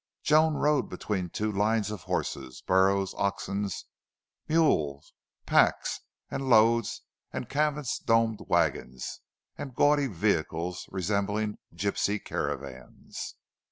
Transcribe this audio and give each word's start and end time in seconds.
Joan 0.23 0.55
rode 0.55 0.89
between 0.89 1.29
two 1.29 1.51
lines 1.51 1.91
of 1.91 2.05
horses, 2.05 2.63
burros, 2.65 3.13
oxen, 3.19 3.69
mules, 4.47 5.13
packs 5.45 5.99
and 6.31 6.49
loads 6.49 7.03
and 7.31 7.47
canvas 7.47 7.99
domed 7.99 8.39
wagons 8.47 9.19
and 9.59 9.75
gaudy 9.75 10.07
vehicles 10.07 10.87
resembling 10.91 11.59
gipsy 11.75 12.17
caravans. 12.17 13.35